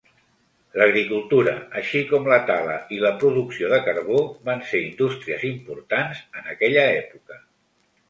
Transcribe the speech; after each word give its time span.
L'agricultura, 0.81 1.53
així 1.81 2.01
com 2.13 2.25
la 2.31 2.39
tala 2.47 2.79
i 2.97 2.99
la 3.05 3.13
producció 3.25 3.71
de 3.75 3.81
carbó, 3.91 4.25
van 4.51 4.67
ser 4.73 4.85
indústries 4.89 5.49
importants 5.55 6.27
en 6.43 6.53
aquella 6.59 6.93
època. 7.01 7.43